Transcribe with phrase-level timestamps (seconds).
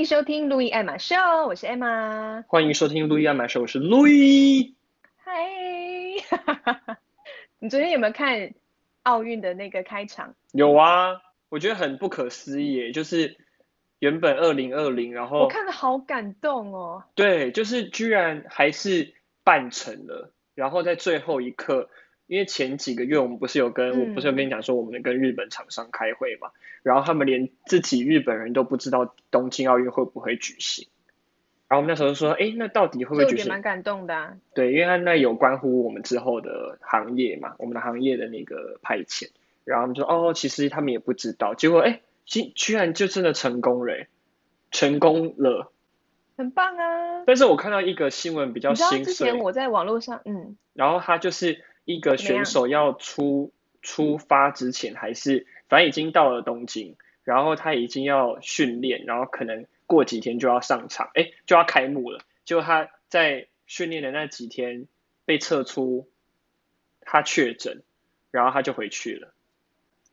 [0.00, 1.14] 迎收听路易爱马秀，
[1.46, 2.42] 我是 Emma。
[2.48, 4.74] 欢迎收听路易爱马秀，我是路易。
[5.18, 5.46] 嗨，
[7.60, 8.54] 你昨天有没有看
[9.02, 10.34] 奥运的那个开场？
[10.52, 11.20] 有啊，
[11.50, 13.36] 我觉得很不可思议，就是
[13.98, 17.04] 原本二零二零，然后我看了好感动哦。
[17.14, 19.12] 对，就是居然还是
[19.44, 21.90] 办成了，然后在最后一刻。
[22.30, 26.52] 因为前几个月我们不是有跟、嗯、我不是有跟你讲说我们跟日本厂商开会嘛，
[26.84, 30.86] 然后他们连自己日本人都不知道东京奥运会不会举行，
[31.66, 33.46] 然后我们那时候就说，哎，那到底会不会举行？
[33.46, 34.36] 就蛮感动的、啊。
[34.54, 39.30] 对，因为他那有关乎我们之后的行业嘛，我们的行业的那个派遣，
[39.64, 44.06] 然后他们说，哦，其实他们也不知道，结果哎，居居然就真的成功了，
[44.70, 45.72] 成功了，
[46.36, 47.24] 很棒啊！
[47.26, 51.64] 但是我看到一个新闻比较之前我在网络上，嗯，然后他就是。
[51.84, 53.52] 一个选手要出
[53.82, 62.20] 出发之前，还是反正已经到了东京，然后他已经要训练，然后可能过几天就要上场，哎，就要开幕了。
[62.44, 64.86] 结果他在训练的那几天
[65.24, 66.08] 被测出
[67.00, 67.82] 他确诊，
[68.30, 69.32] 然后他就回去了。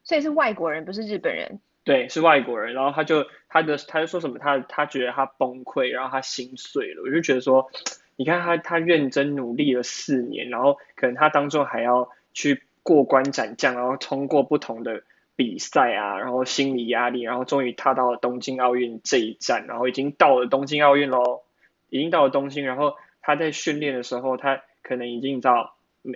[0.03, 1.59] 所以是外国人，不是日本人。
[1.83, 2.73] 对，是外国人。
[2.73, 7.03] 然后他就他的他就说什么，他他觉得他崩溃，然后他心碎了。
[7.03, 7.69] 我就觉得说。
[8.17, 15.03] 你看他，他认真努力了四年，然后可能他当中还要去过关斩将，然后通过不同的
[15.35, 21.43] 比赛啊，然后心理压力，然后终于踏到了东京奥运这一站，然后已经到了东京奥运喽，
[21.89, 25.75] 已经到了东京，然后他在训练的时候，他可能已经到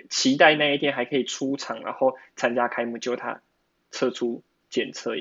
[0.09, 3.41] 期待那一天还可以出场，然后参加开幕，就他
[3.91, 5.13] 测出检测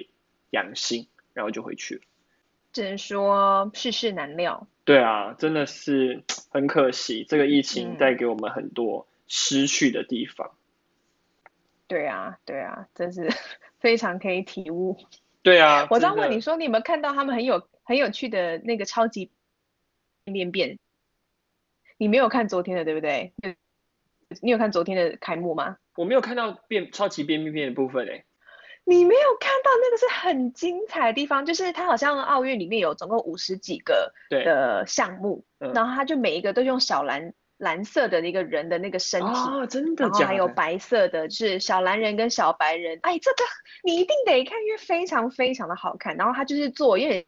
[0.48, 2.00] 阳性，然后就回去了。
[2.72, 4.66] 只能说世事难料。
[4.84, 10.52] 对啊，真的是很可惜，这个疫情带给我们很多失去的地方。
[11.44, 11.50] 嗯、
[11.86, 13.28] 对啊，对啊，真是
[13.78, 14.96] 非常可以体悟。
[15.42, 19.30] 对啊，我刚问你说，你有没有看到他们很有很有趣的那个超级
[20.24, 20.78] 变变？
[21.96, 23.32] 你没有看昨天的，对不对？
[24.42, 25.76] 你有看昨天的开幕吗？
[25.96, 28.24] 我没有看到变超级变变变的部分诶、欸。
[28.84, 43.44] 你没有看到那个是很精彩的地方，就是它好像奥运里面有总共五十几个的项目，嗯、然后它就每一个都用小蓝蓝色的那个人的那个身体，哦、真的，然后还有白色的，是小蓝人跟小白人，哎，这个
[43.84, 47.26] 你一定得看，因为非常非常的好看，然后它就是做，因为。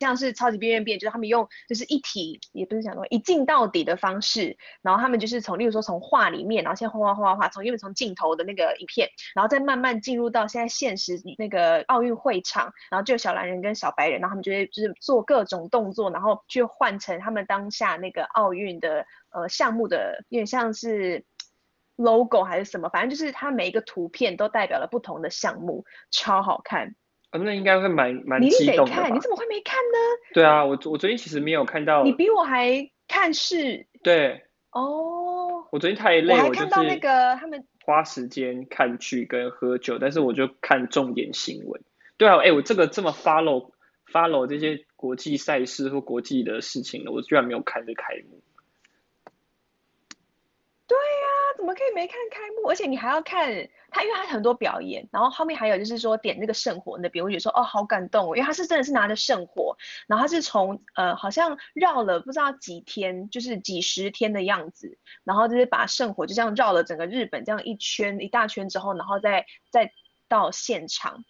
[0.00, 21.26] 像是超级变变变，就是他们用就是一体，也不是讲说一镜到底的方式，然后他们就是从，例如说从画里面，然后先画画画画画，从因为从镜头的那个影片，然后再慢慢进入到现在现实那个奥运会场，然后就有小蓝人跟小白人，然后他们就会就是做各种动作，然后去换成他们当下那个奥运的呃项目的，有点像是
[21.96, 26.94] logo 还是什么，反正就是它每一个图片都代表了不同的项目，超好看。
[27.30, 28.82] 啊、那应该会蛮蛮激动的？
[28.84, 29.98] 你得看，你怎么会没看呢？
[30.34, 32.02] 对啊，我我昨天其实没有看到。
[32.04, 33.86] 你比我还看是？
[34.02, 34.42] 对。
[34.72, 35.18] 哦。
[35.62, 41.80] Oh, 我昨天太累，我还看到那个他们花时间看剧跟喝酒，但是我就看重点新闻。
[42.16, 43.70] 对啊，哎、欸，我这个这么 follow
[44.10, 48.42] follow 这些国际赛事或国际的事情的，我居然没有看这开幕。
[50.88, 52.68] 对呀、啊，怎我可以没看开幕？
[52.68, 53.46] 而且你还要看
[53.92, 59.76] 他，因为他很多表演，然后后面还有就是说点那个圣火那边，我觉得说哦好感动哦，因为他是真的是拿着圣火，
[60.08, 69.92] 然后他是从呃好像绕了不知道几天，就是几十天的样子，然后就是把圣火就这样绕了整个日本这样一圈一大圈之后，然后再再
[70.28, 71.24] 到现场。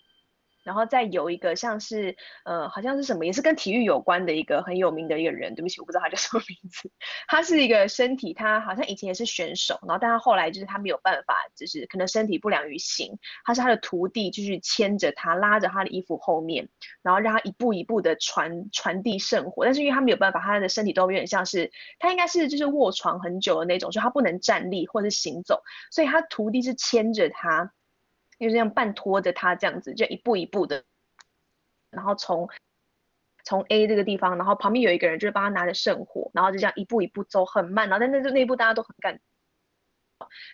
[0.70, 6.88] 然后再有一个像是，呃，好像是什么，也是跟体育有关的一个很有名的一个人，对不起，我不知道他叫什么名字。
[7.26, 13.19] 他是一个身体，他好像以前也是选手，然后但他后来就是他没有办法，就是可能身体不良于行。
[13.44, 16.69] 他是他的徒弟，就是牵着他，拉着他的衣服后面，
[17.02, 19.64] 然后让他一步一步的传传递圣火。
[19.64, 27.73] 但是因为他没有办法，他的身体都有点像是，他应该是就是卧床很久的那种，就他不能站立或者是行走，所以他徒弟是牵着他。
[28.40, 30.82] 就是这样半拖着他这样子，就一步一步的，
[31.90, 32.48] 然后从
[33.44, 39.20] 从 A 这个地方，然后旁边有一个人就是帮他拿着圣火，然后就这样一步一步走很慢，然后但那那一步大家都很感，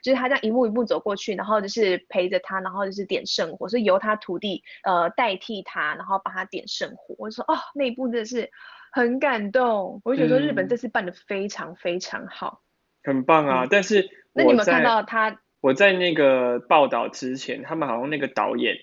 [0.02, 7.14] 就是他这样一步一步走过去，然后就是陪着他，然后就是点圣火，所以由他徒弟呃代替他，然后帮他点圣火。
[7.18, 8.50] 我就说哦，那一步真的是
[8.90, 12.62] 很感动，我就觉得说日本这次办的非常非常好，
[13.04, 13.64] 嗯、很棒啊！
[13.64, 15.40] 嗯、但是那你有没有看到他？
[15.66, 18.76] 我在那个报道之前，他们好像那个导演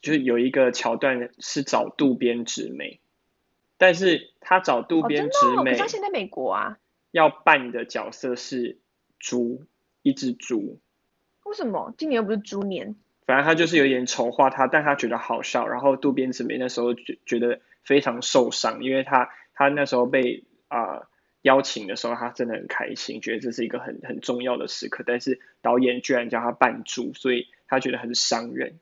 [0.00, 2.98] 就是有一个桥段是找渡边直美，
[3.76, 6.78] 但是他找渡边直美，他现在美国啊，
[7.10, 8.78] 要扮的角色是
[9.18, 9.64] 猪，
[10.00, 10.80] 一只猪。
[11.44, 11.92] 为什么？
[11.98, 12.96] 今年又不是猪年。
[13.26, 15.68] 反正他就是有点丑化他，但他觉得好笑。
[15.68, 21.06] 然后渡边直美那时候觉觉得非常受伤，因为他他那时候被啊、呃、
[21.44, 28.78] 邀请的时候，他真的很开心，觉得这是一个很很重要的时刻，但是导演居然叫他扮猪，所以他觉得很伤人。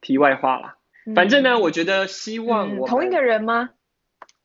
[0.00, 0.76] 题外话啦，
[1.16, 3.70] 反正呢，嗯、我觉得希望我、嗯、同一个人吗？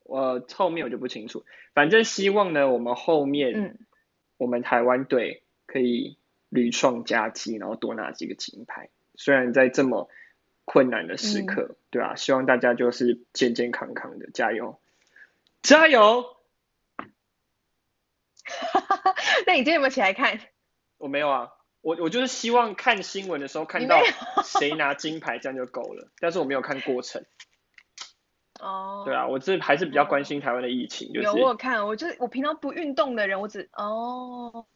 [0.02, 3.78] 我后面我就不清楚，反正希望呢，我们后面、嗯、
[4.36, 6.18] 我们台湾队可以
[6.48, 8.88] 屡创佳绩，然后多拿几个金牌。
[9.14, 10.10] 虽然在这么
[10.64, 14.80] 困难的时刻，嗯、对啊，希望大家就是健健康康的，加油，
[15.62, 16.33] 加油！
[19.46, 20.38] 那你今天有没有起来看？
[20.98, 24.00] 我没有啊，我我就是希望看新闻的时候看到
[24.42, 26.08] 谁拿金牌，这样就够了。
[26.18, 27.24] 但是我没有看过程。
[28.60, 29.02] 哦。
[29.04, 31.12] 对啊，我这还是比较关心台湾的疫情。
[31.12, 34.66] 就是、有我有看，我就是我平常不运动的人，我只哦。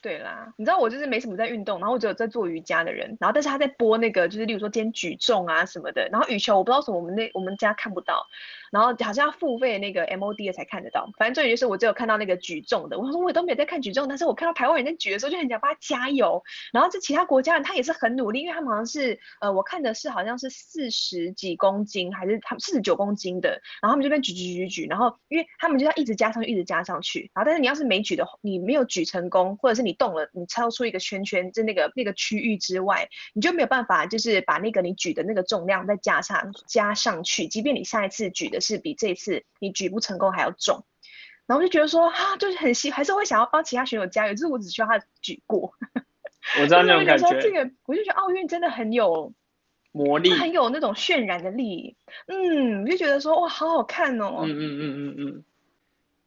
[0.00, 8.26] 对啦，你知道我就是没什么在运动，然后我只有在做瑜伽的人，然后但是他在播那个就是例如说今天举重啊什么的，然后羽球我不知道什么我们那我们家看不到，
[8.72, 16.42] 然后好像要付费那个 MOD 才看得到，反正重点就是我只有看到那个举重的，我说我都没有在看举重，但是我看到台湾人在举的时候就很想帮他加油，
[16.72, 29.92] 然后这其他国家人他也是很努力，因为他们好像是呃我看的是好像是四十几公斤还是他们四十九公斤的，然后他们这边举举举举举，然后因为他们就要一直加上去一直加上去，然后但是你要是没举的你没有举成功或者是你。
[30.02, 40.86] 动了，你超出一个圈圈，就那个那个区域之外，你就没有办法，就是把那个你举的那个重量再加上加上去，即便你下一次举的是比这一次你举不成功还要重，
[41.46, 45.74] 然后就觉得说啊，就是很希，还是会想要帮其他选手加油，就是我只需要他举过。
[46.60, 47.28] 我知道 那种感觉。
[47.40, 49.34] 这个，我就觉得奥运真的很有
[49.92, 51.96] 魔力，很有那种渲染的力。
[52.26, 54.38] 嗯，我就觉得说哇，好好看哦。
[54.44, 55.44] 嗯嗯嗯嗯嗯，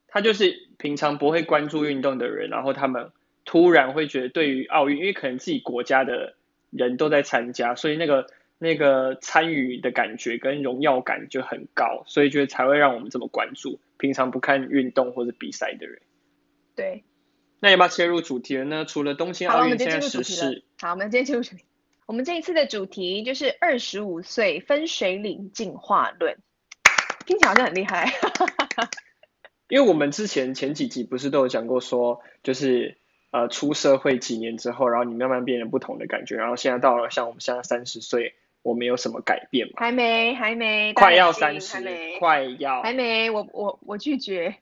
[0.07, 3.11] 他就是平常不会关注运动的人，然后他们。
[3.47, 6.35] 突然会觉得，对于奥运，因为可能自己国家的
[6.71, 8.25] 人都在参加，所以那个
[8.57, 13.79] 那个参与的感觉跟荣耀感就很高，所以觉得才会让我们这么关注。
[13.97, 16.01] 平常不看运动或者比赛的人，
[16.75, 17.03] 对。
[17.59, 18.85] 那要不要切入主题了呢？
[18.85, 21.63] 除了东京奥运现在实施，好，我们今天切入主题。
[22.05, 26.37] 我们这一次的主题就是二十五岁分水岭进化论，
[27.25, 28.13] 听起来好像很厉害。
[29.69, 32.97] 因为我们之前前几集不是都有讲过说，就是。
[33.31, 38.33] 呃，出社会几年之后，然后你慢慢变成不同的感觉，然后现在到了像我们现在三十岁，
[38.65, 39.73] 我没有什么改变吗？
[39.77, 41.77] 还没，还没，快要三十，
[42.17, 44.55] 快要，还没，我我我拒绝。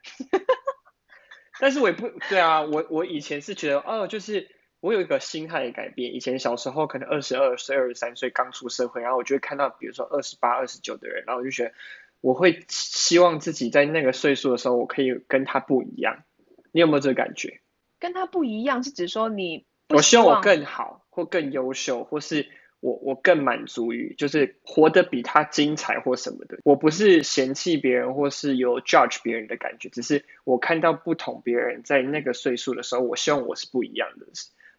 [1.62, 4.50] 但是我也不对啊，我我以前是觉得，哦，就是
[4.82, 6.14] 我有一个心态的改变。
[6.14, 11.74] 以前小时候可能二十二岁、二十三岁刚出社会，然后我就会看到，比如说二十八、二十九的人，然后我就觉得，
[12.20, 16.26] 我会希望自己在那个岁数的时候，我可以跟他不一样。
[16.74, 17.62] 你有没有这个感觉？
[18.00, 22.50] 跟他不一样，是指说你我希望我更好，或更优秀，或是
[22.84, 26.60] 我我更满足于，就是活得比他精彩或什么的。
[26.66, 34.26] 我不是嫌弃别人，或是有 judge 别人的感觉，只是我看到不同别人在那个岁数的时候，我希望我是不一样的。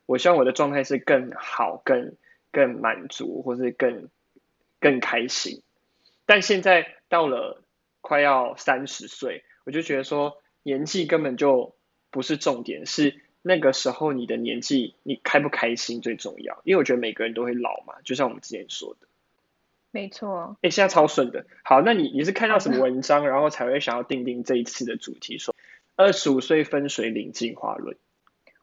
[0.04, 2.14] 我希望我的状态是更好、更
[2.52, 4.10] 更满足，或是更
[4.78, 5.62] 更开心。
[6.26, 7.64] 但现在到了
[8.02, 11.74] 快要三十岁，我就觉得说年纪根本就。
[12.10, 16.62] 不是重点，是那个时候你的年纪，你开不开心最重要。
[16.64, 19.06] 因为我觉得每个人都会老嘛，就像我们之前说的。
[19.90, 20.56] 没错。
[20.62, 21.44] 哎，现在超顺的。
[21.62, 25.54] 好，那你你是看到什么文章，然后才会想要定定这一次的主题，说
[25.94, 27.98] 二十五岁分水岭进化论？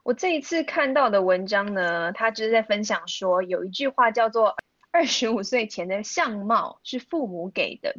[0.02, 4.56] 我这一次看到的文章呢，他就是在分享说，有一句话叫做
[4.90, 7.94] “二十五岁前的相貌是父母给的，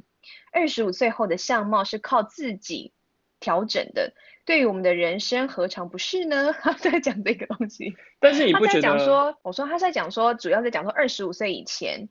[0.52, 2.92] 二十五岁后的相貌是靠自己
[3.40, 4.14] 调整的。”
[4.46, 6.52] 对于我们的人生何尝不是呢？
[6.62, 8.68] 他在讲这个东西，但是你不觉得？
[8.68, 12.10] 他在讲说，我说他在讲说，主要在讲说二十五岁以前，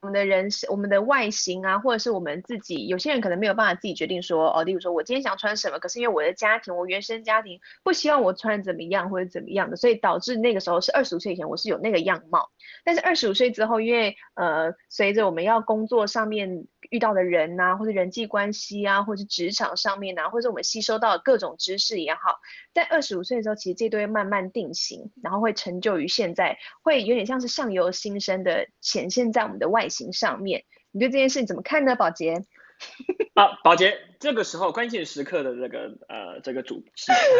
[0.00, 12.50] 我们的人生、我们的外形啊，或者是我们自己，有些人可能没有办法自己决定说，哦，例如说我今天想穿什么，可是因为我的家庭，我原生家庭不希望我穿怎么样或者怎么样的，所以导致那个时候是二十五岁以前我是有那个样貌，
[12.84, 16.66] 但是二十五岁之后，因为呃，随着我们要工作上面。
[16.90, 22.40] 遇到的人呐、啊，或者人际关系啊，或者职场上面啊，或者我们吸收到的各种知识也好，
[22.72, 30.64] 在二十五岁的时候，其实这都会慢慢定型，然后会成就于现在，会有点像是相由心生的显现在我们的外形上面。
[30.90, 32.44] 你对这件事你怎么看呢，宝杰？
[33.34, 36.92] 啊，宝杰，这个时候关键时刻的这个呃这个主题，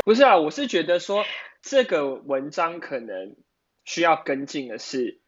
[0.04, 1.24] 不是啊，我是觉得说
[1.62, 3.36] 这个文章可能
[3.84, 5.20] 需要跟进的是。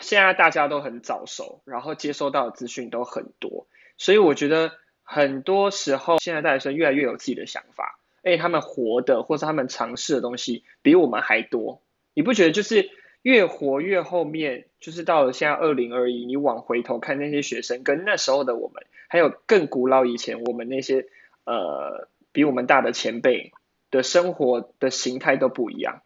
[0.00, 3.66] 现在大家都很早熟，然后接收到的资讯都很多，
[3.96, 11.82] 所以我觉得很多时候现在大学生越来越有自己的想法，哎，他们活的或者他们尝试的东西比我们还多，
[12.14, 12.52] 你不觉得？
[12.52, 12.90] 就是
[13.22, 21.06] 越活越后面，就是到了现在二零二一，你往回头看那些学生跟那时候的我们，还有更古老以前我们那些
[21.44, 23.52] 呃比我们大的前辈
[23.90, 26.00] 的生活的形态都不一样。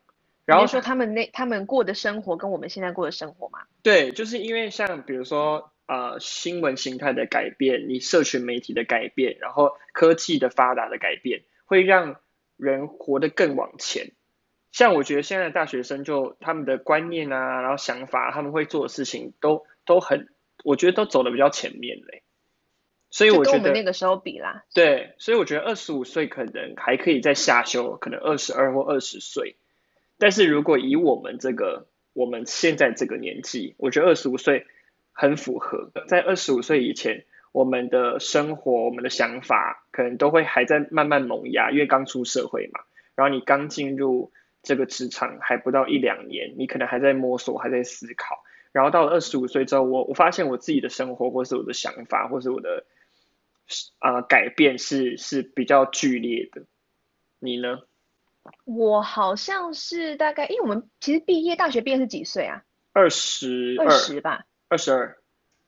[0.45, 3.61] 然后说他们那他们过的生活跟我们现在过的生活吗？
[3.83, 12.17] 对，就是因为像比如说呃新闻形态的改变，你社群媒体的改变，然后科技的发达的改变，会让
[12.57, 14.13] 人活得更往前。
[14.71, 20.29] 像我觉得现在的大学生就他们的观念啊，然后想法，他们会做的事情都都很，
[20.65, 22.23] 我觉得都走得比较前面嘞。
[23.09, 24.65] 所以我觉得跟我们那个时候比啦。
[24.75, 29.57] 对，所以我觉得二十五岁可能还可以再下修，可能二十二或二十岁。
[30.19, 34.67] 但是如果以我们这个我们现在这个年纪，我觉得二十五岁
[35.13, 35.91] 很符合。
[36.09, 42.81] 在二十五岁以前，我们的生活、我们的想法可能都会还在慢慢萌芽，因为刚出社会嘛。
[43.17, 48.43] 然后你刚进入这个职场还不到一两年，你可能还在摸索，还在思考。
[48.73, 52.85] 然后到了二十五岁之后，我我发现我自己的生活，或是我的想法，或是我的
[53.99, 56.63] 啊、改变是是比较剧烈的。
[57.39, 57.81] 你呢？
[58.65, 62.63] 我好像是大概，因为我们其实毕业，大学毕业是几岁啊？
[62.93, 64.45] 二十二十吧。
[64.69, 65.19] 二十二。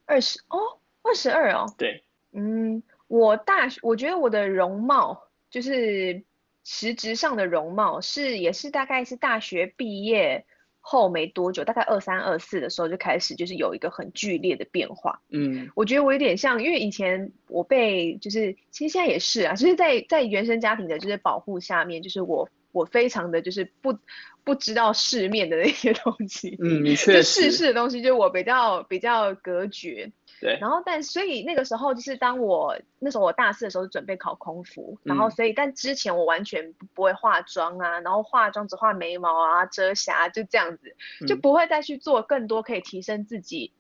[0.05, 0.59] 二十哦，
[1.03, 1.67] 二十二哦。
[1.79, 2.05] 对。
[2.33, 6.23] 嗯，我大学，我觉得我的容貌，就是
[6.65, 10.45] 实质上的容貌，是也是大概是大学毕业
[10.81, 15.21] 后没多久，大概二三二四的时候就开始，就是有一个很剧烈的变化。
[15.31, 15.71] 嗯。
[15.75, 22.49] 我觉得我有点像，因为以前我被就是，其实现在也是啊，就是在在原生家庭的就是保护下面，就是我。
[22.77, 23.99] 我非常的就是不
[24.45, 30.13] 不知道世面的那些东西，嗯，你 确实，就世事的东西，就我比较比较隔绝。
[30.39, 30.59] 对。
[30.61, 40.95] 然后，但所以那个时候就是当我那时候我大四的时候准备考空服，然后所以但之前我完全不会化妆啊，然后化妆只画眉毛啊、遮瑕就这样子，
[41.27, 43.73] 就不会再去做更多可以提升自己。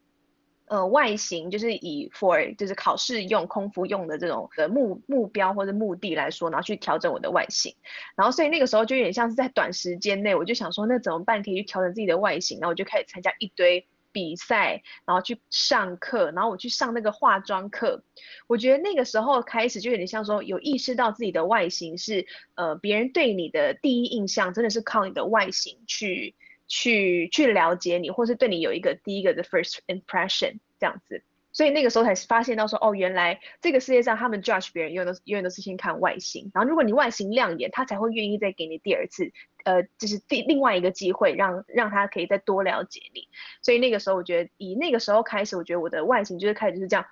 [0.68, 7.74] 呃，外形就是以 for 就是考试用空服用的这种的目目标或者目的来说，然后去调整我的外形，
[8.16, 18.02] 然后所以那个时候就有点像是在短时间内，我就想说那怎么办可以去调整自己的外形，然后我就开始参加一堆比赛，然后去上课，然后我去上那个化妆课，
[18.48, 26.34] 我觉得那个时候开始就有点像说有意识到自己的外形是呃别人对你的第一印象真的是靠你的外形去。
[26.68, 39.32] 去去了解你，或是对你有一个第一个的 first impression 这样子，所以那个时候才发现到说，哦，原来这个世界上他们 judge 别人永远都永远都是先看外形，然后如果你外形亮眼，他才会愿意再给你第二次，
[39.64, 43.28] 呃，就是第另外一个机会让让他可以再多了解你。
[43.62, 47.06] 所以那个时候我觉得，以那个时候开始，我觉得我的外形就是开始就是这样，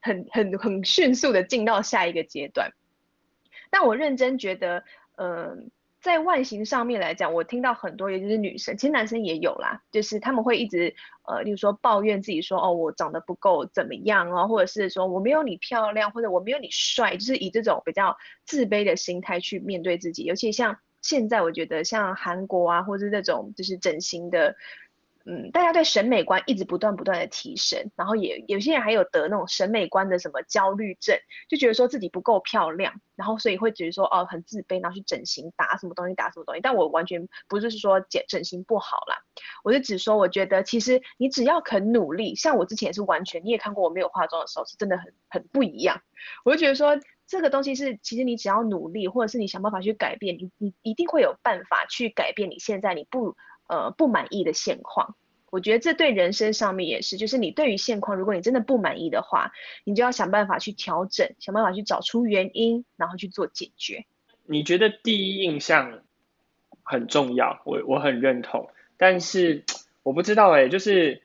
[0.00, 2.72] 很很很迅速的进到下一个阶段。
[3.70, 4.84] 但我认真觉得，
[5.16, 5.70] 嗯、
[6.00, 10.94] 在外形上面来讲，我听到很多，尤其是女生，其实男生也有啦，就是他们会一直
[11.26, 20.24] 呃，例如说抱怨自己说，哦，我长得不够怎么样啊，或者是说我没有你漂亮，或者我没有你帅，就是以这种比较自卑的心态去面对自己。
[20.24, 24.56] 尤其像现在，我觉得像韩国啊，或者是这种就是整形的。
[25.26, 36.60] 嗯，大家对审美观一直不断不断的提升，然后也有些人还有得那种审美观的什么焦虑症，就觉得说自己不够漂亮，然后所以会觉得说哦很自卑，然后去整形打什么东西打什么东西。
[36.62, 39.22] 但我完全不是说整整形不好啦，
[39.62, 46.00] 我是只说我觉得其实你只要肯努力，像我之前是完全，你也看过我没有化妆的时候是真的很很不一样。
[46.44, 53.36] 我就觉得说这个东西是其实你只要努力，或者是你想办法去改变，你你一定会有办法去改变你现在你不。
[53.70, 55.14] 呃，不满意的现况，
[55.48, 59.52] 我觉得这对人生上面也是，就是你对于现况，如果你真的不满意的话，
[59.84, 64.06] 你就要想办法去调整，想办法去找出原因，然后去做解决。
[64.44, 66.00] 你觉得第一印象
[66.82, 69.62] 很重要，我我很认同，但是
[70.02, 71.22] 我不知道哎，就是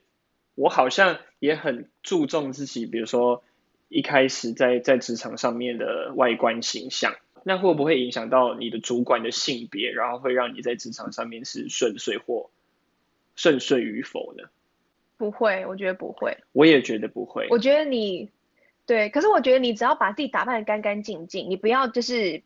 [0.54, 3.44] 我好像也很注重自己，比如说
[3.90, 7.16] 一开始在在职场上面的外观形象。
[7.48, 12.50] 那会不会影响到你的主管的性别，然后会让你在职场上面是顺遂或
[13.36, 14.46] 顺遂与否呢？
[15.16, 16.36] 不会，我觉得不会。
[16.54, 17.46] 我也觉得不会。
[17.52, 18.32] 我觉得你
[18.88, 22.42] 对，可是我觉得你只要把自己打扮得干干净净，你不要就是。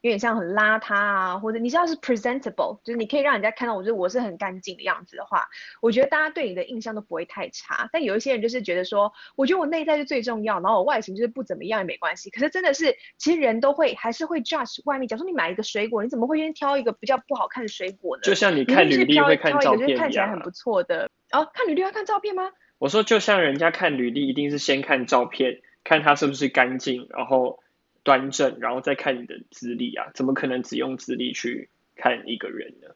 [0.00, 5.48] 有点像很邋遢啊，或者你知道是 presentable，就是你可以让人家看到我，觉得我是很干净的样子的话，
[5.82, 7.90] 我觉得大家对你的印象都不会太差。
[7.92, 12.30] 但有一些人就是觉得说，我觉得我内在是最重要，然后我外形就是不怎么样也没关系。
[12.30, 15.08] 可是真的是，其实人都会还是会 judge 外面。
[15.08, 18.22] 假如说你买一个水果，你怎么会先挑一个比较不好看的水果呢？
[18.22, 19.88] 就像你看履历会看照片一样。
[19.88, 22.52] 就是看起来很不错的哦，看履历要看照片吗？
[22.78, 27.58] 我说就像人家看履历一定是先看照片，看他是不是干净，然后。
[28.08, 32.94] 端正，然后再看你的资历啊，怎么可能只用资历去看一个人呢？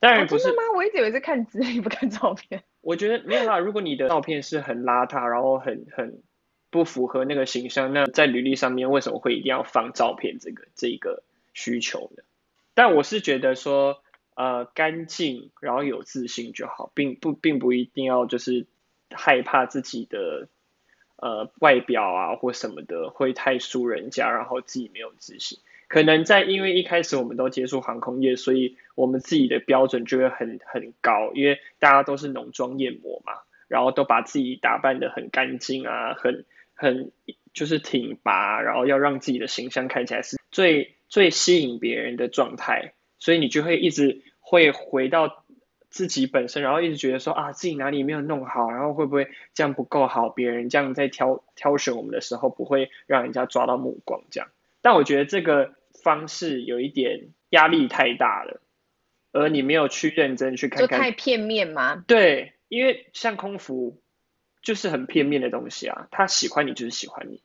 [0.00, 0.48] 当然不是。
[0.48, 0.62] 啊，吗？
[0.74, 2.62] 我一直以为是看资历不看照片。
[2.80, 6.22] 我觉得没有啦， 如果你的照片是很邋遢，然后很很
[6.70, 12.22] 不符合那个形象，那在履历上面为什么会一定要放照片这个这个需求呢？
[12.72, 14.02] 但我是觉得说，
[14.34, 18.66] 呃，干净然后有自信就好，并不并不一定要就是
[19.10, 20.48] 害怕自己的
[21.16, 25.58] 呃外表啊或什么的会太输人家，然后自己没有自信。
[25.88, 33.32] 可能在因为一开始我们都接触航空业，所以我们自己的标准就会很很高，因为大家都是浓妆艳抹嘛。
[33.68, 36.44] 然后都把自己打扮得很干净啊，很
[36.74, 37.10] 很
[37.52, 45.44] 就是挺拔，然后要让自己的形象看起来是最最吸引别人的状态，所以你就会一直会回到
[45.90, 54.48] 自己本身，然后一直觉得说啊，自己哪里没有弄好，然后会不会这样不够好，别人这样在挑挑选我们的时候不会让人家抓到目光这样。
[54.82, 58.60] 但我觉得这个方式有一点压力太大了，
[59.32, 62.04] 而你没有去认真去看看，就太片面吗？
[62.06, 62.52] 对。
[62.68, 64.02] 因为像空服
[64.60, 67.40] 就是很片面的东西啊，他喜欢你就是喜欢你，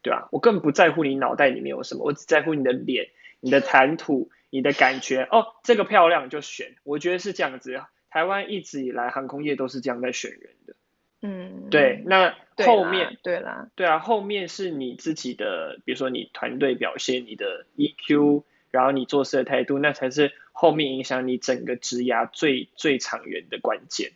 [0.00, 3.08] 对啊，我根本不在乎你脑袋里面有什么，我只在乎你的脸、
[3.40, 5.26] 你的谈吐、你的感觉。
[5.30, 7.82] 哦，这个漂亮就选，我觉得是这样子。
[8.10, 10.76] 台湾一直以来航空业都是这样在选人的。
[11.22, 24.12] 嗯，对，那后面对啦，对啊，后面是你自己的，比如说你团队表现、你的 EQ，然后你做事的态度，那才是后面影响你整个职涯最最长远的关键。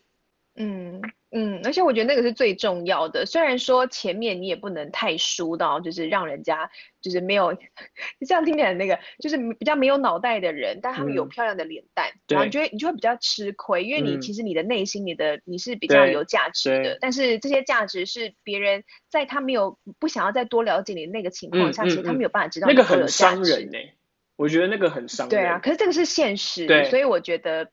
[0.56, 3.26] 嗯嗯，而且我觉得那个是最重要的。
[3.26, 6.70] 虽然说前面你也不能太输到，就是让人家
[7.02, 7.52] 就是没有
[8.26, 22.94] 这样听起来那个就是比较没有脑袋的人，但他们有漂亮的脸蛋，嗯、然后你就会你就会比较吃亏，因为你其实你的内心你的你是比较有价值的，但是这些价值是别人在他没有不想要再多了解你那个情况下，其实他没有办法知道你有价值。
[22.94, 23.94] 那个很伤人呢、欸，
[24.36, 25.38] 我觉得那个很伤人。
[25.38, 27.68] 对啊，可是这个是现实，所以我觉得。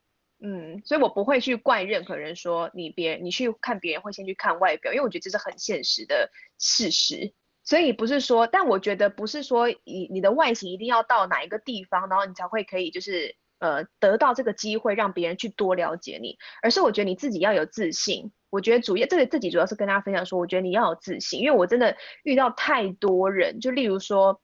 [0.46, 7.32] 嗯，所以我不会去怪任何人说你别你去看别人会先去看外表，因为我觉得这是很现实的事实。
[7.62, 18.30] 所以不是说，但我觉得不是说你你的外形一定要到哪一个地方，然后你才会可以就是呃得到这个机会让别人去多了解你，而是我觉得你自己要有自信。
[18.50, 24.42] 我觉得主要这个自己主要是跟大家分享说，我觉得你要有自信，因为我真的遇到太多人，就例如说。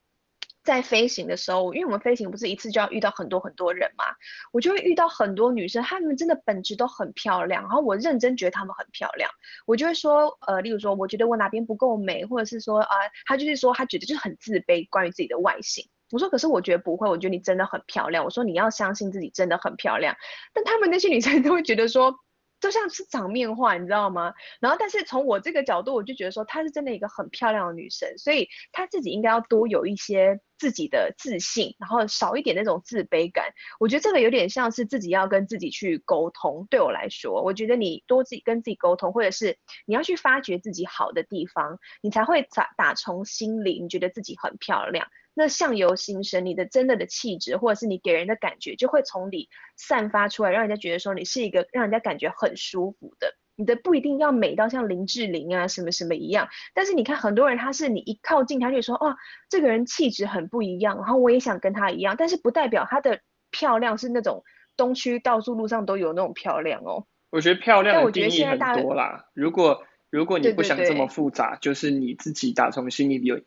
[0.62, 4.04] 在飞行的时候，因为我们飞行不是一次就要遇到很多很多人嘛，
[4.52, 9.30] 我就会遇到很多女生，她们真的本质都很漂亮，然后我认真觉得她们很漂亮，
[9.66, 12.96] 我就会说，呃，例如说，我觉得我哪边不够美，或者是说，啊、
[13.26, 15.88] 她就是说，她觉得就是很自卑，关于自己的外形。
[16.10, 18.24] 我说，可是我觉得不会，我觉得你真的很漂亮。
[18.24, 20.14] 我说你要相信自己真的很漂亮，
[20.52, 22.14] 但她们那些女生 都会觉得说。
[22.60, 24.34] 就像是场面话，你知道吗？
[24.60, 33.52] 然后，但是从我这个角度，我就觉得说她是真的一个很漂亮的女生，所以她自己应该要多有一些自己的自信，然后少一点那种自卑感。
[33.78, 36.66] 我觉得这个有点像是自己要跟自己去沟通。
[36.70, 45.08] 对我来说，我觉得你多自己跟自己沟通，或者是你要去发掘自己好的地方，你才会打打从心里你觉得自己很漂亮。
[45.40, 53.34] 那相由心生，你的真的的气质，或者是你给人的感觉，就会从里散发出来，让人家觉得说你是一个让人家感觉很舒服的。
[53.56, 59.16] 你的不一定要美到像林志玲啊什么什么一样，但是你看很多人他是你一靠近他就说哦，
[59.48, 64.44] 这个人气质很不一样，然后我也想跟他一样，但是不代表他的漂亮是那种
[64.76, 67.06] 东区到处路上都有那种漂亮哦。
[67.30, 69.24] 我觉得漂亮的定义很多啦。
[69.32, 73.40] 如果如果你不想这么复杂，对对对，就是你自己打从心里有。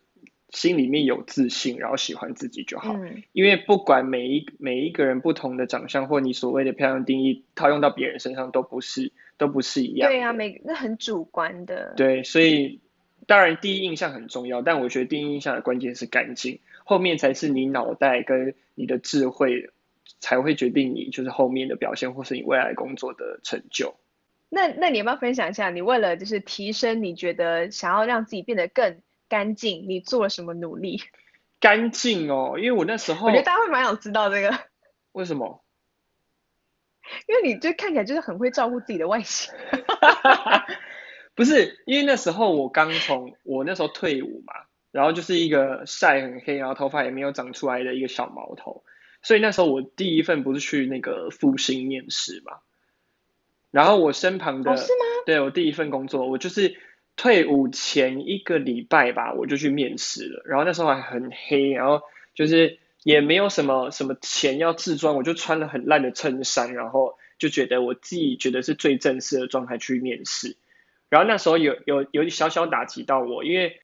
[0.53, 2.93] 心里面有自信，然后喜欢自己就好。
[2.93, 10.09] 嗯，因为不管每一每一个人不同的长相，或你所谓的漂亮定义，套用到别人身上都不是都不是一样。
[10.09, 11.93] 对啊，每那很主观的。
[11.97, 12.79] 对，所以
[13.25, 19.71] 当然第一印象很重要，但我觉得第一印象的关键是干净，后面才是你脑袋跟你的智慧
[20.19, 23.95] 才会决定你就是后面的表现，或是你未来工作的成就。
[24.49, 28.97] 那那你要不要分享一下，你为了就是提升，你觉得想要让自己变得更
[29.33, 31.01] 干净，你做了什么努力？
[31.59, 34.59] 干净哦，因为我那时候，我觉得大家会蛮想知道这个。
[35.13, 35.63] 为什么？
[37.25, 39.51] 因为你就看起来就是很会照顾自己的外形。
[41.33, 44.53] 不是，因为那时候我刚从我那时候退伍嘛，
[44.91, 48.83] 然后就是一个晒很黑，然后头发也没有长出来的一个小毛头，
[49.23, 52.59] 所以那时候我第一份不是去那个复兴面试嘛，
[53.71, 55.05] 然后我身旁的，哦、是吗？
[55.25, 56.79] 对，我第一份工作，我就是。
[57.15, 60.43] 退伍前一个礼拜吧，我就去面试了。
[60.45, 62.01] 然后那时候还很黑，然后
[62.33, 70.57] 就是也没有什么什么钱要自装，我就穿了很烂的衬衫，然后就觉得我自己觉得是最正式的状态去面试。
[71.09, 73.81] 然后那时候有有有小小打击到我，因为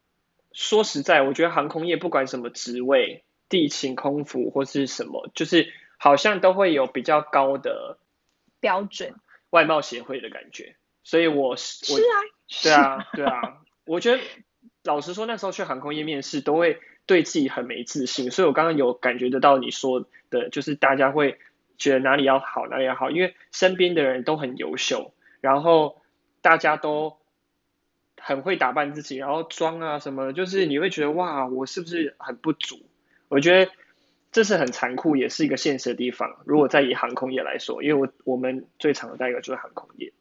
[0.52, 8.00] 说实在，我觉得航空业不管什么职位，地勤、空服或是什么，就是好像都会有比较高的
[8.60, 9.14] 标准，
[9.52, 10.76] 外貌协会的感觉。
[11.04, 12.18] 所以我是，是啊。
[12.64, 14.22] 对啊，对啊，我觉得
[14.84, 21.38] 老实说，那时候去航空业面试都会对自己很没自信，所以我刚刚有感觉得到你说的，就是大家会
[21.78, 26.02] 觉得哪里要好，哪里要好，因为身边的人都很优秀，然后
[26.42, 27.18] 大家都
[28.18, 32.82] 很会打扮自己，然后妆啊什么，就是你会觉得哇，我是不是很不足？
[33.28, 33.72] 我觉得
[34.32, 36.38] 这是很残酷，也是一个现实的地方。
[36.46, 40.12] 如果再以航空业来说，因为我我们最常的待遇就是航空业，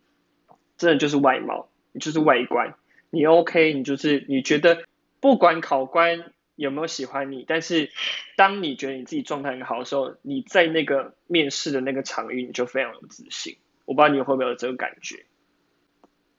[0.77, 2.75] 真的就是外貌，就是外观。
[3.11, 4.85] 你 OK，你就是你觉得
[5.21, 7.91] 不管考官有没有喜欢你，但是
[8.37, 13.57] 当你觉得你自己状态很好的时候，你在那个面试的那个场域你就非常有自信。
[13.85, 15.25] 我不知道你会不会有这个感觉。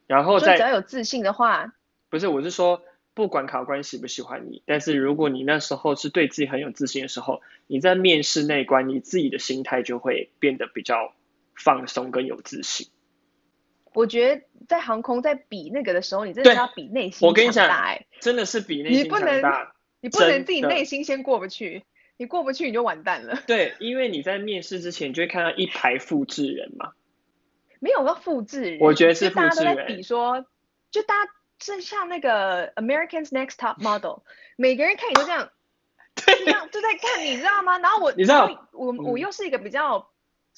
[0.05, 1.73] 然后在只要有自信的话，
[2.09, 11.13] 不是，我是说不管考官喜不喜欢你，但是如果你那时候是对自己很有自信的时候，你在面试那一关，你自己的心态就会变得比较
[11.55, 12.87] 放松跟有自信。
[13.93, 17.27] 我觉得在航空在比那个的时候，你真的是要比内心。
[17.27, 17.67] 我跟你讲，
[18.19, 19.25] 真的是比内心强大。
[19.25, 19.65] 你不能，
[20.01, 21.83] 你不能自己内心先过不去，
[22.17, 23.41] 你过不去你就完蛋了。
[23.47, 26.91] 对，因为你在面试之前，你就会看到一排复制人嘛。
[27.79, 29.49] 没有要复制人，我觉得是复制人。
[29.49, 30.45] 大家都在比说，
[30.91, 34.19] 就大家是像那个 Americans Next Top Model，
[34.55, 35.49] 每个人看你都这样，
[36.15, 37.79] 这样就在看你，知道吗？
[37.79, 40.08] 然后我，你知道，我我又是一个比较。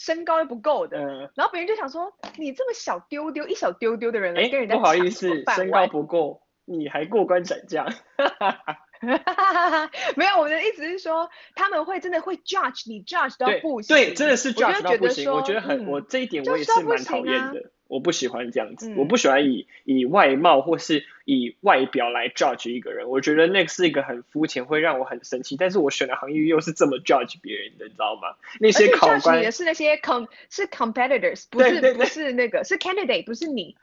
[0.04, 7.86] 身高又不够的，嗯、然后别人就想说，你这么小丢丢，一小丢丢的人来跟人家、欸、不好意思，身高不够，你还过关斩将？
[10.16, 13.96] 没有，我的意思是说，他们会真的会 judge 你，judge 到不行。
[13.96, 15.32] 对，对，真的是 judge 到不行。
[15.32, 17.72] 我觉得很，嗯、我这一点我也是蛮讨厌的。
[17.92, 25.58] 我不喜欢这样子，嗯、我不喜欢以以外貌或是以外表来 judge 一个人，我觉得那是一个很肤浅，会让我很生气。
[25.58, 28.38] 但是我选的行业又是这么 judge 别人的，你知道吗？
[28.62, 33.76] 那些考官也是那些 com 是 competitors，不是不是那个是 candidate，不是你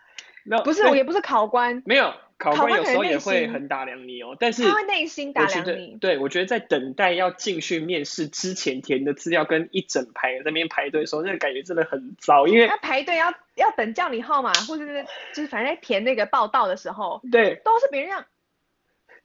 [0.64, 2.12] 不是我也不是考官，没有。
[2.38, 5.96] 考官有时候也会很打量你哦，但是他会内心打量你。
[6.00, 18.24] 对，我觉得在等待要进去面试之前填的资料跟一整排在那边排队的时候，那个感觉真的很糟，因为他排队要要等叫你号码，或者是就是反正在填那个报到的时候，对，都是别人这样，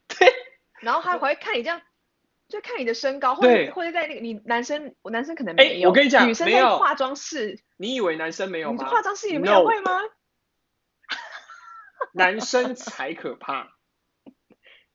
[0.08, 0.28] 对，
[0.80, 1.80] 然后还会看你这样，
[2.48, 8.84] 就看你的身高，或者或者在那个你男生，我男生可能没有，欸、我跟你讲，女生在化妆室，你以为男生没有吗？
[8.86, 10.00] 化妆室里面有会吗？
[12.12, 13.72] 男生才可怕。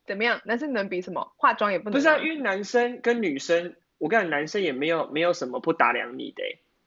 [0.05, 0.41] 怎么样？
[0.45, 1.33] 男生能比什么？
[1.37, 1.93] 化妆也不能。
[1.93, 6.43] 不是啊，因为男生跟女生，我跟你讲，男生也没有没有什么不打量你的，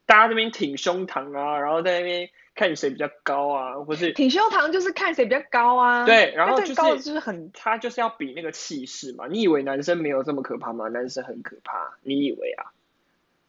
[0.07, 6.05] 大家这边挺胸膛啊，然后在那边看谁比较高啊，或是挺胸膛就是看谁比较高啊。
[6.05, 9.29] 对，然后就是高就是很，他就是要比那个气势嘛。
[9.29, 10.89] 你以为男生没有这么可怕吗？
[10.89, 12.73] 男生很可怕，你以为啊？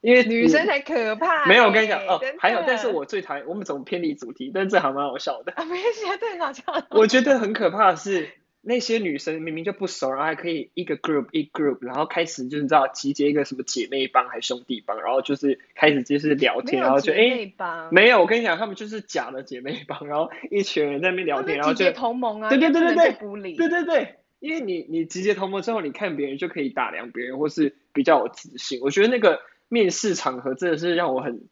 [0.04, 1.46] 因为女生才可怕。
[1.46, 5.54] 没有，我跟你讲哦，还有，但是我最讨厌我们怎么偏离主题，但是这还蛮好笑的。
[5.54, 6.64] 啊，没关系，对，很好笑。
[6.92, 8.30] 我觉得很可怕的是。
[8.66, 17.52] 那些女生明明就不熟，然后还可以一个 group 一 group，然后开始就是知道集结一个什么姐妹帮还是兄弟帮，然后就是开始就是聊天，然后就哎，
[17.92, 28.80] 没有，我跟你讲，他们就是假的姐妹帮，然后一群人在那边聊天，然后就同盟啊，对对对对对，对对对，因为你你集结同盟之后，你看别人就可以打量别人，或是比较有自信。
[28.82, 31.48] 我觉得那个面试场合真的是让我很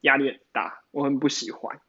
[0.00, 1.80] 压力很大，我很不喜欢。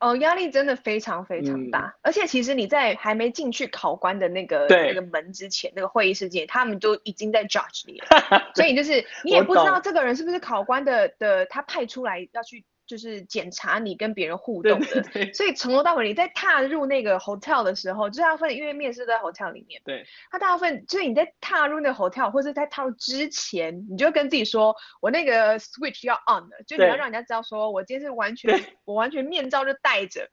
[0.00, 12.64] 哦，压力真的非常非常大，嗯、而且其实你在还没进去考官的那个那个门之前，那个会议室间，他们都已经在 judge 你了， 所以就是你也不知道这个人是不是考官的的，他派出来要去。
[12.86, 15.24] 就是检查你跟别人互动的，对对。
[15.24, 30.28] 对，所以从头到尾你在踏入那个 hotel 的时候，就大部分因为面试都在 hotel 里面，对，他大部分就是你在踏入那个 hotel 或者在踏入之前，你就跟自己说，我那个 switch 要 on 的，就你要让人家知道说我今天是完全我完全面罩就戴着，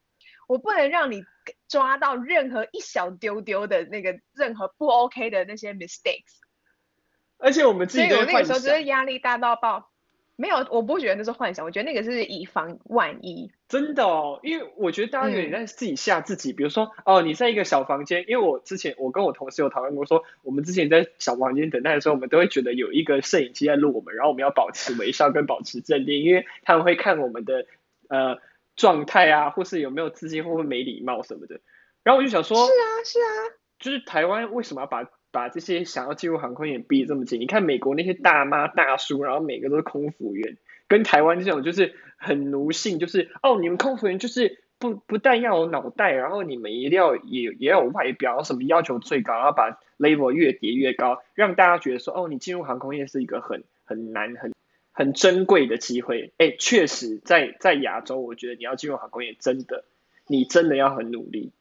[0.48, 1.24] 我不能让你
[1.70, 6.40] 抓到任何一小丢丢的那个任何不 OK 的那些 mistakes，
[7.38, 9.91] 而且我们自己所以我那个时候真的压力大到爆。
[10.42, 13.52] 没有，我不觉得那是幻想，我觉得那个是以防万一。
[13.70, 16.52] 真的哦，因为我觉得大家有点在自己吓自己。
[16.52, 27.68] 嗯、比如说，哦，你在一个小房间，因为我之前我跟我同事有讨论过说，说我们之前在小房间等待的时候，我们都会觉得有一个摄影机在录我们，然后我们要保持微笑跟保持镇定，因为他们会看我们的
[28.10, 28.40] 呃
[28.76, 31.62] 状态啊，或是有没有自信，会不会没礼貌什么的。
[32.04, 33.30] 然后我就想说，是啊是啊，
[33.80, 54.54] 就是台湾为什么要把把这些想要进入航空业逼得这么紧，你看美国那些大妈大叔，然后每个都是空服员，跟台湾这种就是很奴性，就是哦，你们空服员就是不不但要有脑袋，然后你们一定要也也要有外表，什么要求最高，然后把 level 越叠越高，让大家觉得说哦，你进入航空业是一个很很难很
[54.92, 56.34] 很珍贵的机会。
[56.38, 59.86] 哎，确实在在亚洲，我觉得你要进入航空业，真的
[60.28, 61.52] 你真的要很努力。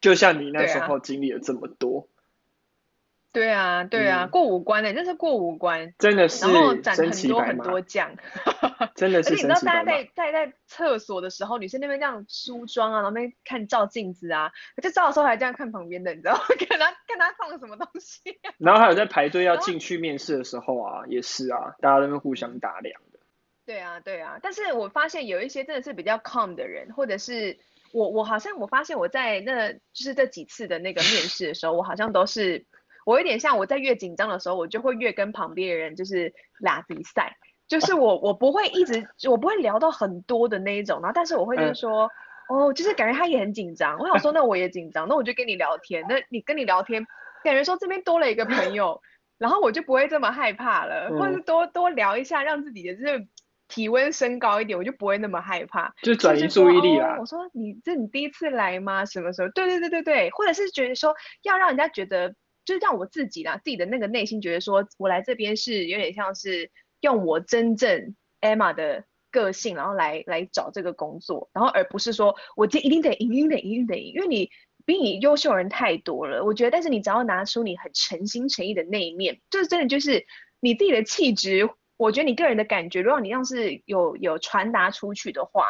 [0.00, 2.08] 就像你那时候经历了这么多。
[3.38, 8.12] 对啊，对啊，嗯、过五关呢、欸，这是过五关，真的是，然后斩很多很多将，
[8.96, 9.30] 真的是。
[9.30, 14.50] 而且你知道，大家在在在厕所的时候，女生那边这样梳妆啊，然后那边看照镜子啊，
[14.82, 16.34] 就照的时候还这样看旁边的，你知道？
[16.68, 18.50] 看他看他放了什么东西、啊。
[18.58, 23.20] 然后还有在排队要进去面试的时候啊，也是啊，大家都会互相打量的。
[23.64, 27.56] 对啊，对啊，但是我发现有一些真的是比较 calm 的人，或者是
[27.92, 32.66] 我我好像我发现我在那就是这几次的那个面试的时候，我好像都是。
[33.08, 42.10] 我有点像我在越紧张的时候，我就会越跟旁边的人就是拉比赛，就是我我不会一直我不会聊到很多的那一种，然后但是我会就是说，
[42.50, 47.06] 嗯、哦，就是感觉他也很紧张，我想说 那我也紧张，那我就跟你聊天，那你跟你聊天，
[47.42, 49.00] 感觉说这边多了一个朋友，
[49.38, 53.24] 然后我就不会这么害怕了，或者是多多聊一下，让自己的这个
[53.68, 57.20] 体温升高一点，我就不会那么害怕，就转移注意力啊、哦。
[57.20, 59.06] 我说你这你第一次来吗？
[59.06, 59.48] 什么时候？
[59.48, 62.34] 对对对对对，或者是觉得说要让人家觉得。
[62.68, 74.50] 就是让我自己啦，自己的那个内心觉得说，我来这边是有点像是用我真正 Emma 的个性，然后来来找这个工作，然后而不是说我今天一定得赢，一定得赢，一定得赢，因为你
[74.84, 76.44] 比你优秀的人太多了。
[76.44, 80.26] 我觉得，但是你只要拿出你很诚心诚意的那一面，就是真的就是
[80.60, 85.64] 你自己的气质，我觉得你个人的感觉，如果你要是有有传达出去的话，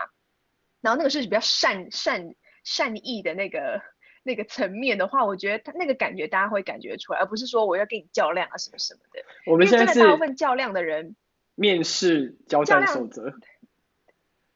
[0.80, 2.34] 然后那个是比较善善
[2.64, 3.80] 善意的那个。
[4.28, 9.24] 那个层面的话，我觉得他那个感觉大家会感觉出来，而不是说我要跟你较量啊什么什么的。
[9.46, 11.16] 我们现在是大部分较量的人，
[11.54, 13.32] 面试交战守则。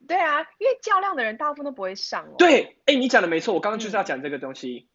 [0.07, 2.35] 对啊，因为较量的人大部分都不会上哦。
[2.37, 4.89] 对，哎，你讲的没错，我刚刚就是要讲这个东西。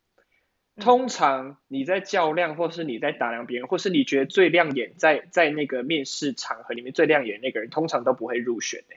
[0.75, 8.95] 嗯、通常你在较量，或是你在打量别人，或是你觉得最亮眼在，在在那个面试场合里面最亮眼的那个人，通常都不会入选的。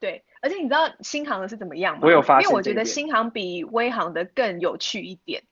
[0.00, 2.00] 对，而且你知道新航的是怎么样吗？
[2.04, 5.42] 我有发现，因为我觉得新航比微航的更有趣一点。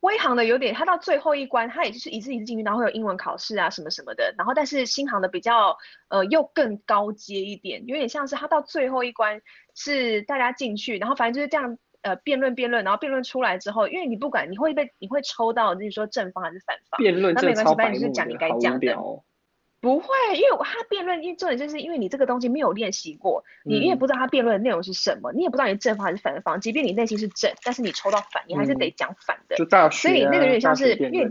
[0.00, 4.34] 微航的有点，它到最后一关，它也就是一次一次进去，然后会有英文考试啊什么什么的。
[4.36, 5.76] 然后但是新航的比较
[6.08, 9.40] 呃又更高阶一点，有点像是它到最后一关
[9.74, 18.94] 是大家进去，然后反正就是这样呃辩论辩论，然后辩论出来之后，因为你不管你会被你会抽到，就是说正方还是反方，辩论那没关系，反正就是讲你该讲的。
[19.86, 26.60] 不会，因为他辩论，因为重点就是因为你这个东西没有练习过，你也不知道他辩论的内容是什么，嗯、你也不知道你正方还是反方。
[26.60, 29.54] 即便你内心是正，但是你抽到反，你还是得讲反的。
[29.54, 31.30] 嗯、就大学、啊、所以那个有点像是，因为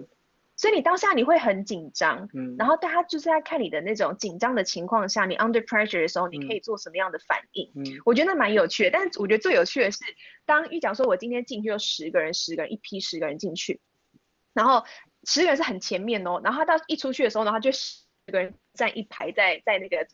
[0.55, 7.69] 所以你当下你会很紧张，嗯，然后大家就是在看你的那种紧张的情况下，你 under pressure 的时候，你可以做什么样的反应？
[7.75, 8.89] 嗯，我觉得蛮有趣的。
[8.89, 9.99] 但是我觉得最有趣的是，
[10.45, 13.81] 当一讲说我今天进去有十个人，十个人一批十个人进去，
[14.53, 14.85] 然后
[15.25, 17.69] 十个人是很前面哦，然后他到一出去的时候呢，他就。
[18.27, 20.07] 一个人站一排在在那个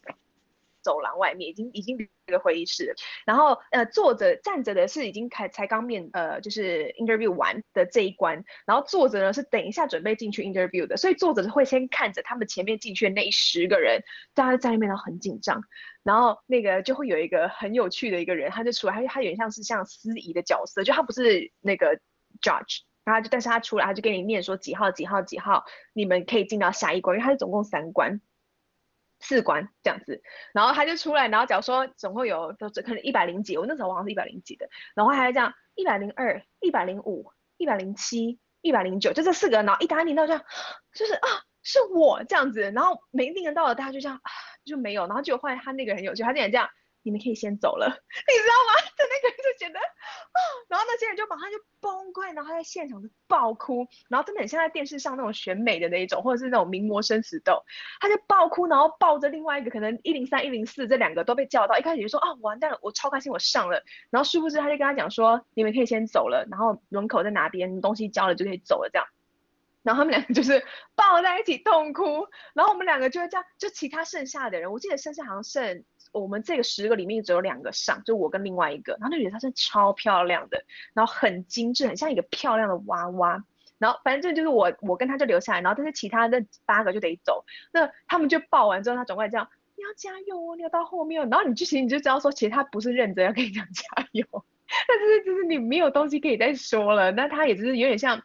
[0.81, 2.95] 走廊外面，已经已经离这个会议室，
[3.25, 14.01] 然后呃坐着站着的是已经开才刚面呃就是 interview 完的这一关，然后坐着呢是等一下准备进去 interview 的，所以坐着会先看着他们前面进去的那十个人，
[14.33, 15.61] 大家在那边都很紧张，
[16.03, 21.99] 然后那个就会有一个很有趣的一个人，他就出来，他他有点像是像司仪的角色，就他不是那个
[22.41, 22.81] judge。
[23.11, 28.21] 他就，但是他出来，他就跟你念说几号几号几号，你们可以进到下一关，因为他是总共三关，
[29.19, 30.23] 四关这样子。
[30.53, 40.43] 然后他就出来，然后假如说总共有都可能一百零几，我那时候好像是一百零几的，然后还这样一百零二、一百零五、一百零七、一百零九，就这四个，然后一打你到这样，
[40.93, 41.27] 就是啊
[41.63, 44.31] 是我这样子，然后没定的到了，大家就这样啊
[44.65, 46.69] 就没有，然后就后来他那个很有趣，他竟然这样。
[47.03, 48.71] 你们可以先走了， 你知道吗？
[48.97, 57.63] 就那个人就觉得啊，然后那些人就马上就崩溃，然后他在现场就爆哭，然后真的很像在电视上那种选美的那一种，或者是那种名模生死斗，
[57.99, 69.07] 他就爆哭，然后抱着另外一个可能一零三一零四这两个都被叫到，一开始就说啊完蛋了，我超开心我上了，然后殊不知他就跟他讲说你们可以先走了，然后门口在哪边，东西交了就可以走了这样，
[69.83, 70.63] 然后他们两个就是
[70.95, 75.83] 抱在一起痛哭，然后我们两个就会这样，就其他剩下的人，我记得剩下好像剩。
[76.13, 80.61] 我们这个十个里面只有两个上，就我跟另外一个，然后那女的她是超漂亮的，
[80.93, 83.41] 然后很精致，很像一个漂亮的娃娃。
[83.77, 87.45] 然后反正就是我，我跟她就留下来，然后但是其他的八个就得走。
[87.71, 91.29] 那他们就抱完之后，他总会这样，你要加油哦，你要到后面。
[91.29, 94.25] 然后你就其实你就知道说，其实他不是认真要跟你讲加油，
[94.89, 97.09] 但是就是你没有东西可以再说了。
[97.13, 98.21] 那他也就是有点像。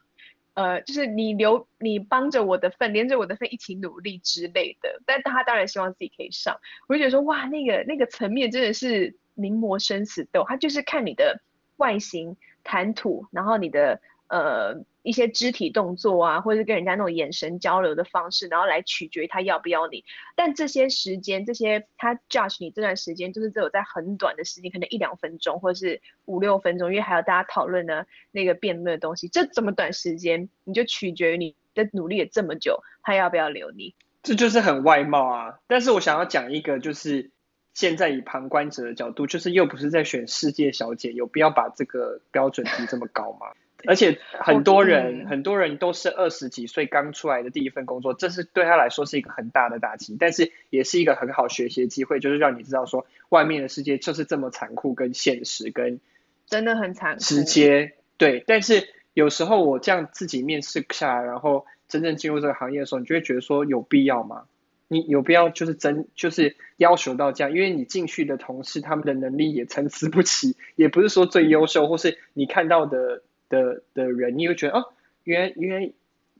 [0.57, 6.59] 呃，就是你留你帮着我的份，连着我的份一起努力之类的，但他当然希望自己可以上。
[6.87, 11.39] 我就觉得说，哇，那个那个层面真的是名模生死斗，他就是看你的
[11.75, 20.03] 外形、谈吐，然后你的呃一些肢体动作啊，或者是跟人家那种眼神交流的方式，然后来取决于他要不要你。
[20.35, 33.95] 但这些时间，这些他 judge 你这段时间，就是只有在很短的时间，可能一两分钟，或者是五六分钟，因为还有大家讨论的那个辩论的东西，这这么短时间，你就取决于你的努力了这么久，他要不要留你？
[34.23, 35.59] 这就是很外貌啊。
[35.67, 37.31] 但是我想要讲一个，就是。
[37.73, 43.51] 现在以旁观者的角度，就是又不是在选世界小姐，有必要把这个标准提这么高吗？
[43.85, 55.99] 而且很多人，很多人都是二十几岁刚出来的第一份工作，这是对他来说是一个很大的打击，但是也是一个很好学习的机会，就是让你知道说外面的世界就是这么残酷、跟现实、跟
[56.47, 57.93] 真的很残酷、直接。
[58.17, 64.45] 对，但是有时候我这样自己面试下来，然后真正进入这个行业的时候，你就会觉得说有必要吗？
[64.89, 75.91] 你有必要就是真就是要求到这样，因为你进去的同事他们的能力也参差不齐，也不是说最优秀，或是你看到的的的人，你会觉得哦，原来原来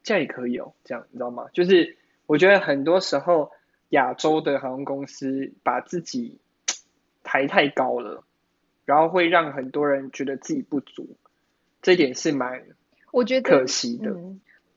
[0.03, 1.47] 这样也可以哦，这样你知道吗？
[1.53, 3.51] 就是我觉得很多时候
[3.89, 6.39] 亚洲的航空公司把自己
[7.23, 8.23] 抬太高了，
[8.85, 11.17] 然后会让很多人觉得自己不足，
[11.81, 12.63] 这点是蛮
[13.11, 14.15] 我觉得可惜的。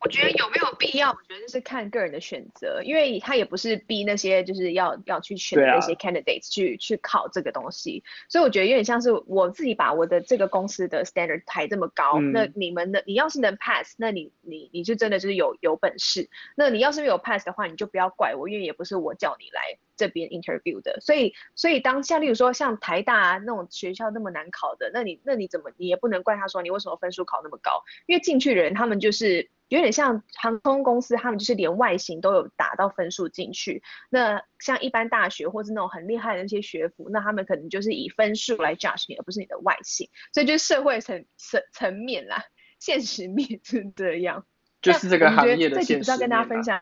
[0.00, 1.10] 我觉得有没有必要？
[1.10, 29.50] 我觉得是看个人的选择，因为他也不是逼那些就是要要去选那些 candidates 去、啊、去考这个东西，所以我觉得有点像是我自己把我的这个公司的 standard 抬这么高，嗯、那你们的你要是能 pass，那你你你就真的就是有有本事，那你要是没有 pass 的话，你就不要怪我，因为也不是我叫你来这边 interview 的，所以所以当下例如说像台大、啊、那种学校那么难考的，那你那你怎么你也不能怪他说你为什么分数考那么高，因为进去的人他们就是。
[29.70, 33.84] 有点像航空公司，他们就是连外形都有打到分数进去。
[34.10, 40.08] 那像一般大学或是那种很厉害的那些学府，那他们可能就是以分数来 judge 你，而不是你的外形。
[40.34, 42.42] 所以就是社会层层层面啦，
[42.80, 44.44] 现实面是这样。
[44.82, 45.80] 就是这个行业的现实面。
[45.80, 46.80] 这集不是要跟大家分享。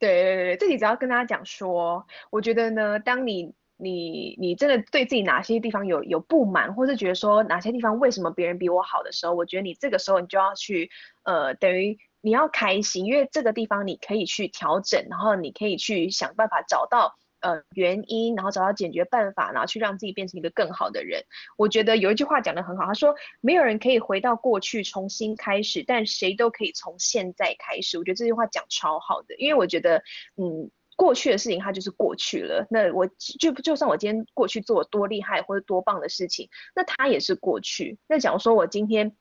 [0.00, 3.54] 对对对，这里只要跟大家讲说，我觉得呢，当你。
[3.82, 10.90] 你你真的对自己哪些地方有有不满，或是觉得说哪些地方为什么别人比我好的时候，我觉得你这个时候你就要去
[11.22, 21.24] 呃，等于你要开心，因为这个地方你可以去调整，然后你可以去想办法找到呃原因，然后找到解决办法，然后去让自己变成一个更好的人。
[21.56, 27.98] 我觉得有一句话讲得很好，他说没有人可以回到过去重新开始，但谁都可以从现在开始。
[27.98, 30.02] 我觉得这句话讲超好的，因为我觉得
[30.36, 30.70] 嗯。
[30.96, 33.06] 过去的事情它就是过去了，那我
[33.38, 37.98] 就就算我今天过去做多厉害或者多棒的事情，那它也是过去。
[38.06, 39.16] 那假如说我今天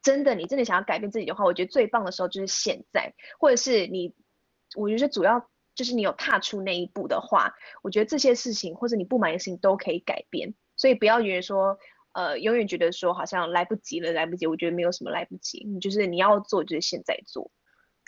[0.00, 4.14] 真的你真的想要改变自己的话，我觉得最棒的时候就是现在，或者是你，
[4.76, 10.54] 我觉得主要就是你有踏出那一步的话，我觉得这些事情或者你不满意的事情都可以改变。
[10.76, 11.78] 所以不要觉得说，
[12.12, 14.46] 呃，永远觉得说好像来不及了，来不及。
[14.46, 17.50] 我觉得没有什么来不及，你就是你要做就是现在做。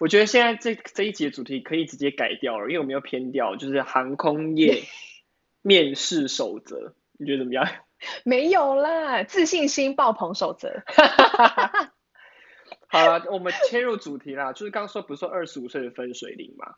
[0.01, 4.83] 我觉得现在这这一集的主题可以直接改掉了，因为我们要偏掉，就是航空业
[5.63, 7.67] 面试守则，你觉得怎么样？
[8.25, 10.83] 没有啦，自信心爆棚守则。
[12.89, 16.75] 好了，我们切入主题啦，就是刚刚说不是说二十五岁的分水岭嘛？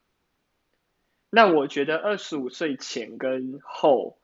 [1.30, 4.16] 那我觉得二十五岁前跟后，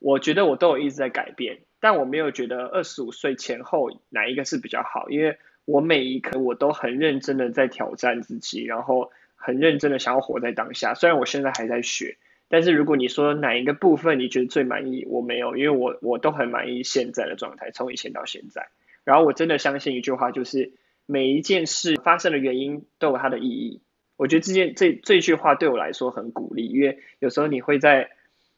[0.00, 5.38] 我觉得我都有一直在改变，但我没有觉得二十五岁前后哪一个是比较好，因为。
[5.66, 10.92] 我每一刻我都很认真的在挑战自己，然后很认真的想要活在当下。
[10.92, 18.68] 虽然我现在还在学，但是如果你说哪一个部分你觉得最满意，我没有，因为我我都很满意现在的状态，从以前到现在。
[19.04, 20.74] 然后我真的相信一句话，就是
[21.06, 23.80] 每一件事发生的原因都有它的意义。
[24.16, 28.10] 我觉得这件这这句话对我来说很鼓励，因为有时候你会在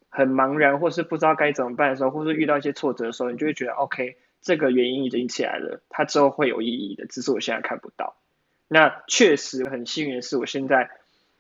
[0.09, 4.17] 很茫然或是不知道该怎么办的时候，或是遇到一些挫折的时候，你就会觉得 OK。
[4.43, 8.15] 这个原因已经起来了，它之后会有意义的，只是我现在看不到。
[8.69, 10.89] 那确实很幸运的是，我现在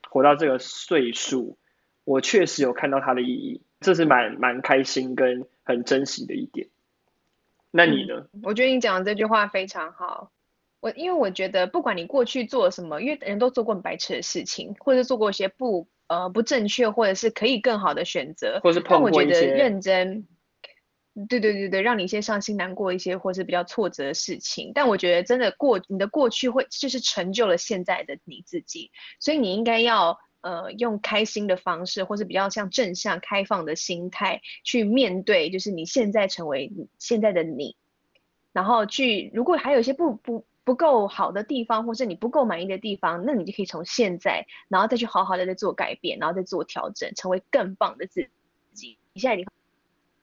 [0.09, 1.57] 活到这个岁数，
[2.03, 6.67] 我确实有看到它的意义，这是蛮蛮开心跟很珍惜的一点。
[7.71, 8.27] 那你呢？
[8.43, 10.33] 我觉得你讲的这句话非常好。
[10.81, 20.27] 我因为我觉得不管你过去做什么，因为人都做过很白痴的事情，或者做过一些不呃不正确，或者是可以更好的选择，或是碰我觉得认真。
[21.31, 24.73] 对对对对，让你一些伤心难过一些，或是比较挫折的事情。
[24.75, 37.77] 但我觉得真的过你的过去会就是成就了现在的你自己，所以你应该要呃用开心的方式，或是比较像正向开放的心态去面对，就是你现在成为现在的你，
[38.53, 48.29] 然后去如果还有一些不不不够好的地方，或是你不够满意的地方，那你就可以从现在，然后再去好好的再做改变，然后再做调整，成为更棒的自
[48.75, 48.99] 己。
[49.15, 49.47] 你现在已经。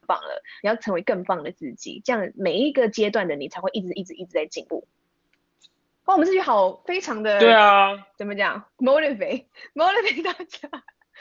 [0.05, 4.85] 棒了，你要成为更棒的自己，这样每一个阶段的你才会一直一直一直在进步。
[6.03, 10.69] 哇，我们这句好非常的，对啊，怎么讲？motivate motivate 大家，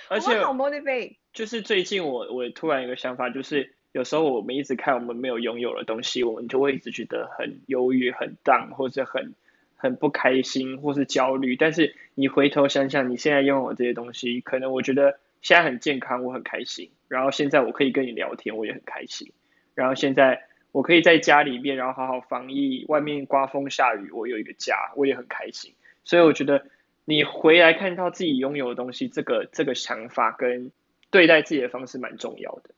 [0.08, 1.18] 而且好 motivate。
[1.32, 9.34] 就是最近我我突然有个想法，就是有时候我们一直看我们没有拥有的东西，我们就会一直觉得很忧郁、很 down 或者很
[9.76, 11.56] 很不开心或是焦虑。
[11.56, 16.90] 但是你回头想想，你现在拥有这些东西，可能我觉得现在很健康，我很开心。
[17.08, 19.32] 然后现在我可以跟你聊天，我也很开心。
[19.74, 20.44] 然后现在。
[20.72, 22.86] 我可以在家里面，然后好好防疫。
[22.88, 25.74] 外面刮风下雨，我有一个家，我也很开心。
[26.02, 26.64] 所以我觉得
[27.04, 30.72] 你回来看到自己拥有的东西，这个这个想法跟
[31.10, 32.70] 对待自己的方式蛮重要的。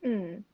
[0.00, 0.44] 嗯，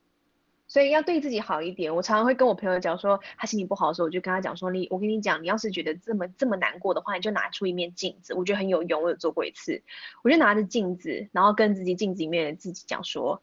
[0.77, 1.97] 所以要对自己好一点。
[1.97, 8.35] 我常常会跟我朋友讲说，他心情不好的时候，我就跟他讲说，你，我跟你讲，你要是觉得这么这么难过的话，你就拿出一面镜子。
[8.35, 9.83] 我觉得很有用，我有做过一次。
[10.23, 13.41] 我就拿着镜子，然后跟自己镜子里面的自己讲说。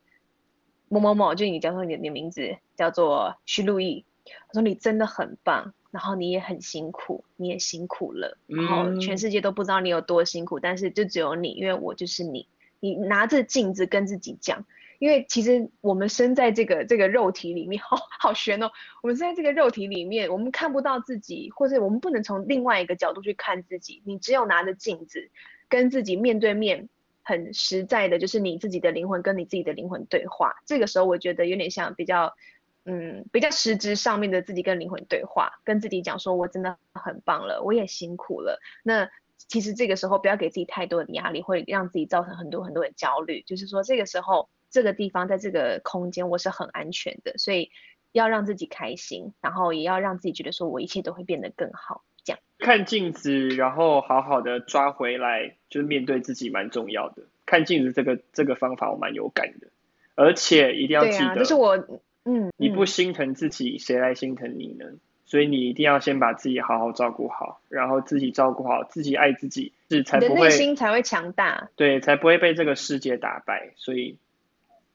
[0.90, 4.06] 某某某，就你叫做你的你的名字叫做徐路易。
[4.50, 12.48] 我说你真的很棒，然后你也很辛苦，你也辛苦了，然后全世界都不知道你有多辛苦，但是就只有你，因为我就是你。
[12.80, 14.66] 你拿着镜子跟自己讲，
[15.04, 18.72] 因为其实我们生在这个这个肉体里面， 好好悬哦。
[19.02, 24.02] 我们生在这个肉体里面，我们看不到自己，或者我们不能从另外一个角度去看自己。
[24.06, 25.30] 你只有拿着镜子
[25.68, 26.88] 跟自己面对面。
[27.26, 30.56] 很实在的，就是你自己的灵魂跟你自己的灵魂对话。
[30.66, 32.36] 这个时候，我觉得有点像比较，
[32.84, 38.60] 嗯，比较实质上面的自己跟灵魂对话，跟自己讲说，我真的很棒了，我也辛苦了。
[38.84, 43.42] 那其实这个时候不要给自己太多的压力，会让自己造成很多很多的焦虑。
[43.44, 47.70] 就是说，这个时候这个地方在这个空间我是很安全的，所以
[48.12, 52.04] 要让自己开心，然后也要让自己觉得说我一切都会变得更好。
[52.26, 57.24] 这样看镜子，然后好好的抓回来，就是面对自己蛮重要的。
[57.46, 59.68] 看镜子这个这个方法我蛮有感的，
[60.16, 64.86] 而且一定要记得，就、啊、是我，嗯，你不心疼自己，谁、嗯、来心疼你呢？
[65.26, 73.74] 所以你一定要先把自己好好照顾好，然后自己照顾好，自己爱自己，是才不会，你的内心才会强大，对，才不会被这个世界打败。
[73.76, 74.18] 所以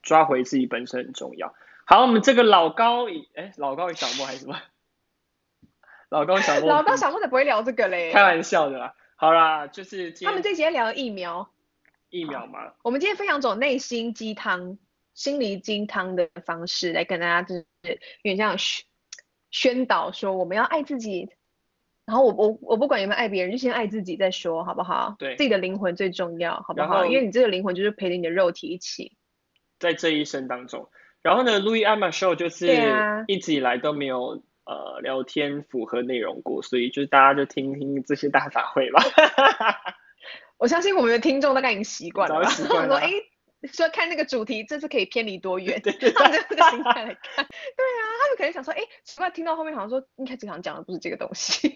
[0.02, 1.54] 抓回自己本身很重要。
[1.84, 4.60] 好，我们这个老高与哎老高与小莫还是什么？
[6.10, 8.94] 老高小莫，老高小莫才不会聊这个嘞，开玩笑的啦。
[9.16, 11.50] 好啦，就是他们这节聊疫苗，
[12.08, 12.72] 疫苗嘛。
[12.82, 14.78] 我们今天分享种内心鸡汤、
[15.14, 18.84] 心灵鸡汤的方式来跟大家，就是有点像宣
[19.50, 21.30] 宣导说我们要爱自己。
[22.06, 25.14] 然后我我我不管有没有爱别人，就先爱自己再说，好不好？
[25.18, 27.04] 对，自己的灵魂最重要，好不好？
[27.04, 29.17] 因为你这个灵魂就是陪着你的肉体一起，
[29.78, 30.88] 在这一生当中。
[31.22, 32.66] 然后呢，Louis Emma Show 就是
[33.26, 34.42] 一直以来都没有。
[34.68, 39.00] 呃，聊天符合内容过，所以就是大家就听听这些大杂烩吧。
[40.58, 42.50] 我相信我们的听众大概已经习惯了吧。
[42.50, 43.00] 习惯了。
[43.00, 43.10] 说哎，
[43.72, 45.80] 说看那个主题，这次可以偏离多远？
[45.80, 46.12] 对对对。
[46.22, 47.46] 他们就这个心态来看。
[47.46, 51.74] 对啊，他们可能想说，哎，奇怪，听到后面好像说，一开始想讲的不是这个东西。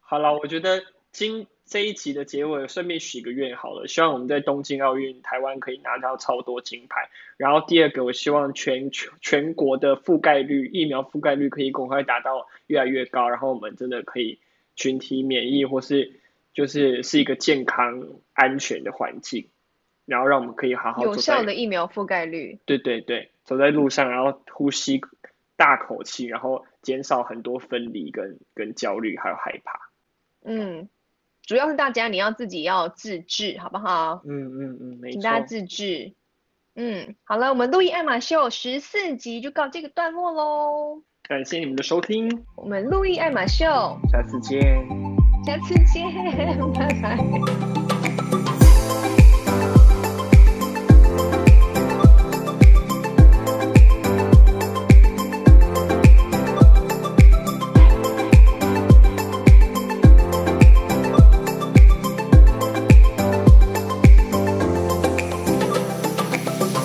[0.00, 0.82] 好了，我觉得
[1.12, 7.08] 今这一集的结尾，顺便许个愿好了，希望我们在东京奥运，台湾可以拿到超多金牌。
[7.36, 14.38] 然后第二个，我希望全全全国的覆盖率，疫苗覆盖率可以赶快达到越来越高，然后我们真的可以
[14.74, 16.12] 群体免疫，或是
[16.52, 19.48] 就是是一个健康安全的环境，
[20.06, 22.58] 然后让我们可以好好有效的疫苗覆盖率。
[22.66, 25.00] 对对对，走在路上，然后呼吸
[25.56, 29.90] 大口气，然后减少很多分离跟跟焦虑还有害怕。
[30.42, 30.88] 嗯。
[31.50, 34.22] 主要是大家你要自己要自制，好不好？
[34.24, 35.14] 嗯嗯嗯，没错。
[35.14, 36.14] 请大家自制。
[36.76, 41.02] 嗯，好了，我们路易爱马秀十四集就告这个段落喽。
[41.24, 43.66] 感谢你们的收听，我们路易爱马秀，
[44.12, 44.60] 下次见。
[45.44, 46.06] 下次见，
[46.72, 47.79] 拜拜。